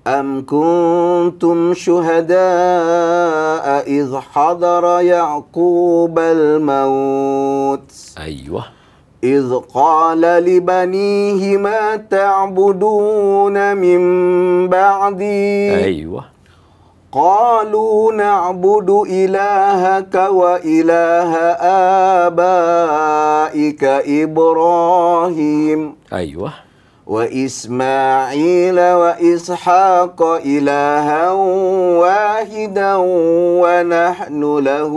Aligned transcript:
أم 0.00 0.48
كنتم 0.48 1.74
شهداء 1.76 3.66
إذ 3.86 4.16
حضر 4.32 5.00
يعقوب 5.00 6.18
الموت 6.18 7.90
Ayuh. 8.16 8.64
إذ 9.24 9.54
قال 9.74 10.20
لبنيه 10.20 11.56
ما 11.56 11.96
تعبدون 11.96 13.76
من 13.76 14.00
بعدي 14.68 15.70
Ayuh. 15.84 16.24
قالوا 17.15 18.11
نعبد 18.11 18.89
إلهك 19.07 20.15
وإله 20.15 21.31
آبائك 22.27 23.83
إبراهيم 24.23 25.95
أيوة. 26.13 26.51
وإسماعيل 27.07 28.79
وإسحاق 28.79 30.19
إلها 30.43 31.31
واحدا 32.01 32.95
ونحن 33.63 34.41
له 34.59 34.93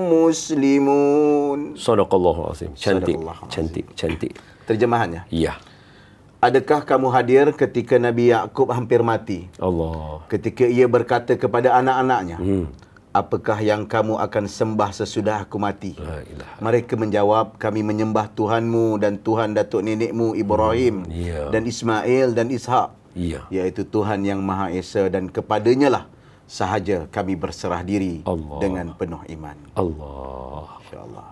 مسلمون. 0.00 1.58
صدق 1.76 2.10
الله 2.14 2.36
العظيم. 2.40 2.70
cantik 2.74 3.16
cantik 3.46 3.86
cantik 3.94 4.32
terjemahannya 4.66 5.22
هنا. 5.30 5.69
Adakah 6.40 6.80
kamu 6.82 7.12
hadir 7.12 7.52
ketika 7.52 8.00
Nabi 8.00 8.32
Yakub 8.32 8.72
hampir 8.72 9.04
mati 9.04 9.44
Allah. 9.60 10.24
ketika 10.26 10.64
ia 10.64 10.88
berkata 10.88 11.36
kepada 11.36 11.76
anak-anaknya 11.76 12.38
Hmm. 12.40 12.66
Apakah 13.10 13.58
yang 13.58 13.84
kamu 13.84 14.16
akan 14.16 14.46
sembah 14.46 14.94
sesudah 14.94 15.42
aku 15.42 15.58
mati. 15.58 15.98
Mereka 16.62 16.94
menjawab, 16.94 17.58
kami 17.58 17.82
menyembah 17.82 18.30
Tuhanmu 18.30 18.96
dan 18.96 19.18
Tuhan 19.18 19.50
datuk 19.50 19.82
nenekmu 19.82 20.32
Ibrahim 20.32 21.02
ya. 21.10 21.50
dan 21.50 21.66
Ismail 21.66 22.30
dan 22.30 22.46
Ishak, 22.48 22.94
Ya. 23.12 23.42
iaitu 23.50 23.82
Tuhan 23.82 24.22
yang 24.22 24.38
Maha 24.38 24.70
Esa 24.70 25.10
dan 25.10 25.26
kepadanya 25.26 25.90
lah 25.90 26.04
sahaja 26.46 27.10
kami 27.10 27.34
berserah 27.34 27.82
diri 27.82 28.22
Allah. 28.22 28.62
dengan 28.62 28.94
penuh 28.94 29.26
iman. 29.28 29.58
Allah. 29.74 30.78
InsyaAllah. 30.80 31.28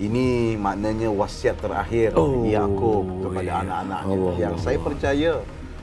Ini 0.00 0.56
maknanya 0.56 1.12
wasiat 1.12 1.60
terakhir 1.60 2.16
Oh, 2.16 2.48
Yakub 2.48 3.04
kepada 3.20 3.44
ya. 3.44 3.60
anak-anaknya 3.60 4.16
Allah, 4.16 4.34
yang 4.40 4.54
Allah. 4.56 4.64
saya 4.64 4.78
percaya 4.80 5.30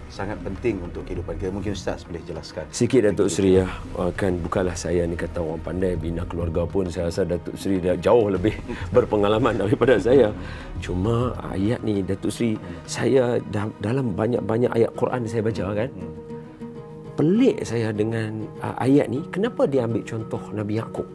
sangat 0.09 0.41
penting 0.41 0.81
untuk 0.81 1.05
kehidupan 1.05 1.37
kita. 1.37 1.53
Mungkin 1.53 1.77
Ustaz 1.77 2.01
boleh 2.01 2.23
jelaskan. 2.25 2.65
Sikit 2.73 3.05
Datuk 3.05 3.29
Seri 3.29 3.61
ya. 3.61 3.69
Uh, 3.93 4.09
Kan 4.17 4.41
bukanlah 4.41 4.73
saya 4.73 5.05
ni 5.05 5.13
kata 5.13 5.37
orang 5.37 5.61
pandai 5.61 5.93
bina 5.93 6.25
keluarga 6.25 6.65
pun 6.65 6.89
saya 6.89 7.13
rasa 7.13 7.29
Datuk 7.29 7.53
Seri 7.61 7.77
dah 7.77 7.93
jauh 7.93 8.25
lebih 8.33 8.57
berpengalaman 8.95 9.61
daripada 9.61 10.01
saya. 10.01 10.33
Cuma 10.81 11.37
ayat 11.53 11.85
ni 11.85 12.01
Datuk 12.01 12.33
Seri 12.33 12.57
saya 12.89 13.37
dah, 13.53 13.69
dalam 13.77 14.17
banyak-banyak 14.17 14.73
ayat 14.73 14.89
Quran 14.97 15.29
saya 15.29 15.45
baca 15.45 15.63
kan. 15.77 15.89
Pelik 17.13 17.61
saya 17.61 17.93
dengan 17.93 18.49
uh, 18.65 18.77
ayat 18.81 19.13
ni 19.13 19.21
kenapa 19.29 19.69
dia 19.69 19.85
ambil 19.85 20.01
contoh 20.01 20.41
Nabi 20.57 20.81
Yakub? 20.81 21.05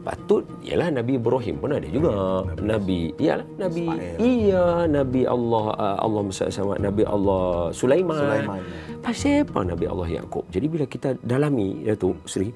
Patut 0.00 0.48
ialah 0.64 0.88
Nabi 0.88 1.20
Ibrahim 1.20 1.60
pun 1.60 1.76
ada 1.76 1.84
juga. 1.84 2.10
Nabi 2.56 3.12
ialah 3.20 3.46
Nabi 3.60 3.84
Ismail. 3.84 4.16
iya 4.16 4.64
Nabi 4.88 5.22
Allah 5.28 5.64
uh, 5.76 5.96
Allah 6.00 6.20
sama 6.32 6.80
Nabi 6.80 7.02
Allah 7.04 7.68
Sulaiman. 7.76 8.16
Sulaiman. 8.16 8.60
Pasal 9.04 9.44
apa 9.44 9.60
Nabi 9.60 9.84
Allah 9.84 10.08
Yakub? 10.08 10.48
Jadi 10.48 10.66
bila 10.72 10.84
kita 10.88 11.20
dalami 11.20 11.84
Datuk 11.84 12.24
Seri 12.24 12.48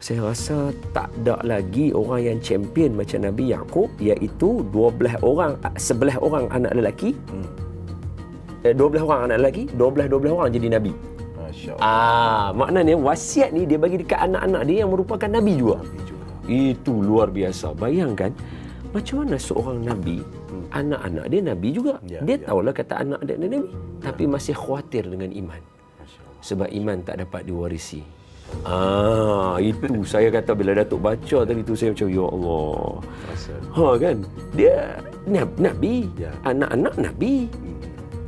saya 0.00 0.24
rasa 0.24 0.72
tak 0.96 1.12
ada 1.20 1.36
lagi 1.44 1.92
orang 1.92 2.24
yang 2.24 2.38
champion 2.40 2.96
macam 2.96 3.20
Nabi 3.20 3.52
Yakub 3.52 3.92
iaitu 4.00 4.64
12 4.72 5.20
orang 5.20 5.60
11 5.76 6.16
orang 6.24 6.48
anak 6.48 6.72
lelaki. 6.72 7.12
Hmm. 7.28 7.44
Eh, 8.64 8.72
12 8.72 9.04
orang 9.04 9.28
anak 9.28 9.44
lelaki, 9.44 9.68
12 9.76 10.08
12 10.08 10.32
orang 10.32 10.48
jadi 10.56 10.68
nabi. 10.72 10.92
Masya 11.36 11.70
Allah. 11.76 11.84
Ah, 11.84 12.46
maknanya 12.56 12.96
wasiat 12.96 13.52
ni 13.52 13.68
dia 13.68 13.76
bagi 13.76 14.00
dekat 14.00 14.24
anak-anak 14.24 14.62
dia 14.64 14.76
yang 14.84 14.90
merupakan 14.92 15.28
nabi 15.28 15.52
juga. 15.60 15.84
Nabi 15.84 16.00
juga. 16.00 16.09
Itu 16.50 16.98
luar 16.98 17.30
biasa. 17.30 17.70
Bayangkan 17.78 18.34
macam 18.90 19.22
mana 19.22 19.38
seorang 19.38 19.86
nabi, 19.86 20.18
anak-anak 20.74 21.30
dia 21.30 21.40
nabi 21.46 21.68
juga. 21.70 22.02
Ya, 22.02 22.18
dia 22.26 22.42
ya. 22.42 22.50
tahulah 22.50 22.74
kata 22.74 22.94
anak 23.06 23.20
dia 23.22 23.38
nabi, 23.38 23.62
tapi 24.02 24.26
masih 24.26 24.58
khawatir 24.58 25.06
dengan 25.06 25.30
iman. 25.30 25.62
Sebab 26.42 26.66
iman 26.74 26.98
tak 27.06 27.22
dapat 27.22 27.46
diwarisi. 27.46 28.02
Ah, 28.66 29.62
itu 29.62 30.02
saya 30.02 30.26
kata 30.26 30.58
bila 30.58 30.74
Datuk 30.74 30.98
baca 30.98 31.38
tadi 31.46 31.62
tu 31.62 31.78
saya 31.78 31.94
macam 31.94 32.08
ya 32.10 32.26
Allah. 32.26 32.82
Ha 33.78 33.86
kan? 33.94 34.16
Dia 34.58 34.74
nab- 35.30 35.54
nabi, 35.62 36.10
Ya. 36.18 36.34
anak-anak 36.42 36.94
nabi. 36.98 37.46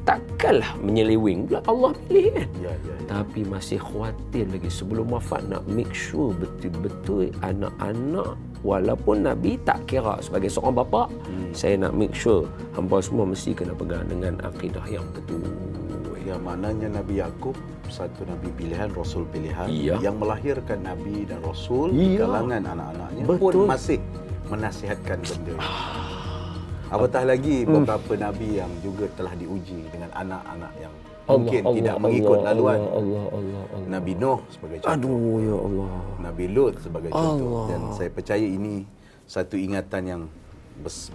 Takkanlah 0.03 0.75
menyeleweng 0.83 1.47
pula 1.47 1.63
Allah 1.71 1.95
pilih 2.11 2.35
kan? 2.35 2.49
Ya, 2.59 2.75
ya. 2.75 2.95
Tapi 3.07 3.47
masih 3.47 3.79
khawatir 3.79 4.51
lagi 4.51 4.67
sebelum 4.67 5.15
wafat 5.15 5.47
nak 5.47 5.63
make 5.71 5.95
sure 5.95 6.35
betul-betul 6.35 7.31
anak-anak 7.47 8.35
walaupun 8.67 9.27
Nabi 9.27 9.59
tak 9.63 9.87
kira 9.87 10.19
sebagai 10.19 10.51
seorang 10.51 10.83
bapa, 10.83 11.07
hmm. 11.07 11.55
saya 11.55 11.79
nak 11.79 11.95
make 11.95 12.15
sure 12.15 12.51
hamba 12.75 12.99
semua 12.99 13.27
mesti 13.31 13.55
kena 13.55 13.75
pegang 13.79 14.07
dengan 14.11 14.43
akidah 14.43 14.87
yang 14.91 15.07
betul. 15.15 15.43
Ya, 16.23 16.39
maknanya 16.39 17.03
Nabi 17.03 17.19
Yakub 17.19 17.59
satu 17.93 18.25
nabi 18.25 18.49
pilihan, 18.57 18.89
rasul 18.97 19.29
pilihan 19.29 19.69
Iya. 19.69 20.01
yang 20.01 20.17
melahirkan 20.17 20.81
nabi 20.81 21.29
dan 21.29 21.45
rasul 21.45 21.93
di 21.93 22.17
Iya. 22.17 22.25
kalangan 22.25 22.63
anak-anaknya 22.73 23.25
Betul. 23.29 23.53
pun 23.53 23.55
masih 23.69 23.99
menasihatkan 24.49 25.19
benda 25.21 25.53
ini. 25.53 26.02
Apatah 26.93 27.23
lagi 27.25 27.65
beberapa 27.65 28.13
nabi 28.21 28.61
yang 28.61 28.69
juga 28.85 29.09
telah 29.17 29.33
diuji 29.33 29.89
dengan 29.89 30.13
anak-anak 30.13 30.73
yang 30.77 30.93
mungkin 31.25 31.63
tidak 31.81 31.97
mengikut 32.03 32.39
laluan. 32.45 32.79
Allah, 32.79 32.93
Allah, 32.93 33.25
Allah, 33.33 33.63
Allah. 33.73 33.89
Nabi 33.89 34.13
Nuh 34.19 34.41
sebagai 34.53 34.77
contoh, 34.85 34.93
Aduh 34.93 35.37
ya 35.41 35.57
Allah. 35.57 35.91
Nabi 36.21 36.45
Lut 36.53 36.75
sebagai 36.83 37.11
contoh 37.15 37.49
Allah. 37.49 37.65
dan 37.73 37.81
saya 37.97 38.11
percaya 38.13 38.45
ini 38.45 38.85
satu 39.25 39.57
ingatan 39.57 40.03
yang 40.05 40.23
bes, 40.85 41.09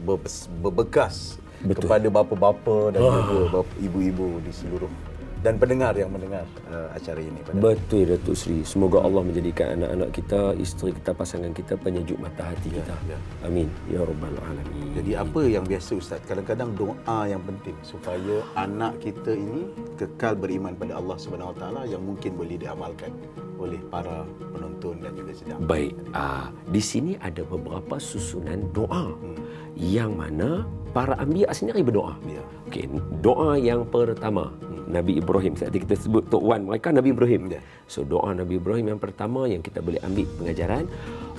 berbekas 0.63 1.37
Betul. 1.61 1.85
kepada 1.85 2.07
bapa-bapa 2.09 2.77
dan 2.93 3.01
juga 3.01 3.61
bapa, 3.61 3.73
ibu-ibu 3.77 4.41
di 4.41 4.51
seluruh 4.53 4.89
dan 5.45 5.61
pendengar 5.61 5.93
yang 5.93 6.09
mendengar 6.09 6.45
uh, 6.69 6.89
acara 6.93 7.21
ini 7.21 7.39
pada 7.45 7.57
Betul 7.57 8.09
Datuk 8.09 8.33
Seri. 8.33 8.65
Semoga 8.65 9.05
Allah 9.05 9.21
menjadikan 9.21 9.77
anak-anak 9.77 10.09
kita, 10.13 10.41
isteri 10.57 10.91
kita, 10.97 11.11
pasangan 11.13 11.51
kita 11.53 11.77
penyejuk 11.77 12.17
mata 12.17 12.49
hati 12.49 12.73
kita. 12.73 12.95
ya. 13.05 13.17
Amin. 13.45 13.69
Ya 13.85 14.01
Rabbal 14.01 14.33
Alamin. 14.41 14.97
Jadi 14.97 15.11
apa 15.13 15.41
yang 15.45 15.65
biasa 15.65 15.91
Ustaz? 15.97 16.19
Kadang-kadang 16.25 16.73
doa 16.73 17.19
yang 17.29 17.41
penting 17.45 17.77
supaya 17.85 18.41
anak 18.57 18.97
kita 19.01 19.37
ini 19.37 19.69
kekal 19.95 20.33
beriman 20.33 20.73
pada 20.73 20.97
Allah 20.97 21.17
Subhanahu 21.21 21.53
Wa 21.53 21.57
Taala 21.61 21.81
yang 21.85 22.01
mungkin 22.01 22.33
boleh 22.33 22.57
diamalkan 22.57 23.13
oleh 23.57 23.81
para 23.89 24.25
penonton 24.53 25.01
dan 25.01 25.11
juga 25.17 25.33
sedang. 25.33 25.59
Baik, 25.65 25.93
ah, 26.13 26.53
di 26.69 26.81
sini 26.81 27.17
ada 27.17 27.41
beberapa 27.41 27.97
susunan 27.97 28.69
doa 28.69 29.17
yang 29.77 30.17
mana 30.17 30.65
para 30.91 31.15
anbiya 31.19 31.51
sendiri 31.51 31.83
berdoa. 31.83 32.15
Ya. 32.27 32.43
Okey, 32.67 32.87
doa 33.23 33.55
yang 33.55 33.87
pertama 33.87 34.51
Nabi 34.87 35.19
Ibrahim. 35.19 35.53
Tadi 35.55 35.83
kita 35.83 35.95
sebut 35.99 36.27
Tok 36.31 36.43
Wan 36.43 36.63
mereka 36.63 36.95
Nabi 36.95 37.11
Ibrahim. 37.11 37.51
Ya. 37.51 37.61
So 37.91 38.07
doa 38.07 38.31
Nabi 38.31 38.59
Ibrahim 38.59 38.95
yang 38.95 39.01
pertama 39.01 39.45
yang 39.47 39.59
kita 39.59 39.83
boleh 39.83 39.99
ambil 40.03 40.25
pengajaran 40.39 40.85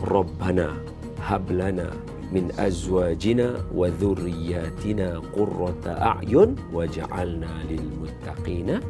Rabbana 0.05 0.77
hablana 1.25 1.93
min 2.29 2.53
azwajina 2.61 3.57
wa 3.73 3.89
dhurriyyatina 3.89 5.25
qurrata 5.33 5.97
a'yun 6.21 6.55
waj'alna 6.71 7.49
lil 7.73 7.85
muttaqina 7.97 8.85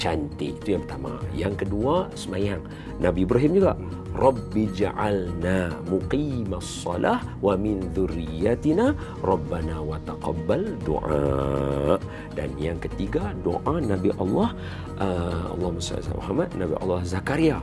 cantik 0.00 0.56
itu 0.64 0.74
yang 0.74 0.82
pertama 0.88 1.12
yang 1.36 1.54
kedua 1.54 2.08
semayang 2.16 2.64
Nabi 2.98 3.28
Ibrahim 3.28 3.60
juga 3.60 3.76
Rabbi 4.12 4.68
ja'alna 4.76 5.72
muqimas 5.88 6.84
salah 6.84 7.24
wa 7.40 7.56
min 7.56 7.80
dhurriyyatina 7.96 8.92
Rabbana 9.24 9.80
wa 9.80 9.96
taqabbal 10.04 10.76
doa 10.84 11.96
dan 12.36 12.52
yang 12.60 12.76
ketiga 12.76 13.32
doa 13.40 13.80
Nabi 13.80 14.12
Allah 14.20 14.52
uh, 15.00 15.56
ala 15.56 16.12
Muhammad 16.20 16.48
Nabi 16.60 16.74
Allah 16.84 17.00
Zakaria 17.08 17.58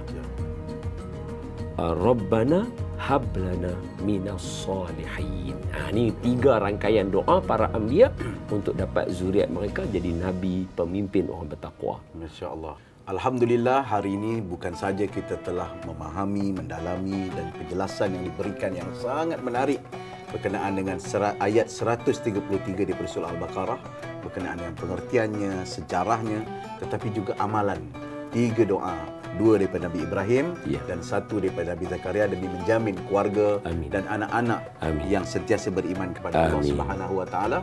uh, 1.77 1.93
Rabbana 1.93 2.65
hablana 2.99 3.71
minas 4.03 4.43
salihin. 4.67 5.55
Ha, 5.71 5.89
ini 5.95 6.11
tiga 6.19 6.59
rangkaian 6.59 7.07
doa 7.07 7.39
para 7.39 7.71
anbiya 7.71 8.11
untuk 8.51 8.75
dapat 8.75 9.07
zuriat 9.09 9.47
mereka 9.47 9.87
jadi 9.87 10.11
nabi, 10.19 10.67
pemimpin 10.75 11.31
orang 11.31 11.47
bertakwa. 11.47 12.03
Masya 12.19 12.51
Allah. 12.51 12.88
Alhamdulillah 13.09 13.89
hari 13.89 14.13
ini 14.13 14.37
bukan 14.37 14.77
saja 14.77 15.09
kita 15.09 15.41
telah 15.41 15.73
memahami, 15.81 16.53
mendalami 16.53 17.33
dan 17.33 17.49
penjelasan 17.57 18.13
yang 18.13 18.29
diberikan 18.29 18.69
yang 18.77 18.85
sangat 18.93 19.41
menarik 19.41 19.81
berkenaan 20.29 20.77
dengan 20.77 21.01
ayat 21.41 21.73
133 21.73 22.37
di 22.69 22.93
surah 22.93 23.33
Al-Baqarah 23.33 23.81
berkenaan 24.21 24.61
dengan 24.61 24.77
pengertiannya, 24.77 25.65
sejarahnya 25.65 26.45
tetapi 26.85 27.09
juga 27.09 27.33
amalan. 27.41 27.81
Tiga 28.29 28.61
doa 28.61 28.93
dua 29.41 29.57
daripada 29.57 29.89
Nabi 29.89 30.05
Ibrahim 30.05 30.45
ya. 30.69 30.77
dan 30.85 31.01
satu 31.01 31.41
daripada 31.41 31.73
Nabi 31.73 31.89
Zakaria 31.89 32.29
demi 32.29 32.45
menjamin 32.45 32.93
keluarga 33.09 33.57
Amin. 33.65 33.89
dan 33.89 34.05
anak-anak 34.05 34.61
yang 35.09 35.25
sentiasa 35.25 35.73
beriman 35.73 36.13
kepada 36.13 36.45
Amin. 36.45 36.61
Allah 36.61 36.63
Subhanahu 36.65 37.13
wa 37.21 37.27
taala 37.29 37.59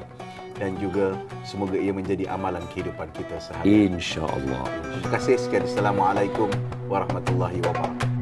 dan 0.56 0.76
juga 0.80 1.16
semoga 1.44 1.76
ia 1.76 1.92
menjadi 1.92 2.28
amalan 2.32 2.64
kehidupan 2.72 3.08
kita 3.12 3.36
sehari. 3.40 3.92
Insya-Allah. 3.92 4.64
Terima 4.66 5.08
kasih 5.12 5.36
sekali. 5.36 5.64
Assalamualaikum 5.68 6.48
warahmatullahi 6.88 7.60
wabarakatuh. 7.60 8.15